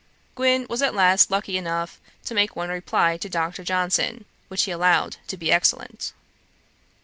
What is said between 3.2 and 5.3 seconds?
Dr. Johnson, which he allowed